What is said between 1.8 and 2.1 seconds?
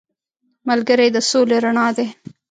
دی